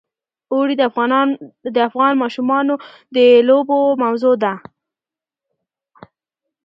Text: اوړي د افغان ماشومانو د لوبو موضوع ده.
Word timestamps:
اوړي 0.53 0.75
د 1.75 1.79
افغان 1.89 2.13
ماشومانو 2.23 2.73
د 3.15 3.17
لوبو 3.47 3.79
موضوع 4.03 4.35
ده. 4.43 4.53